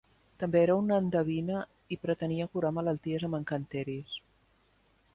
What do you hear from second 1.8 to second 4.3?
i pretenia curar malalties amb encanteris.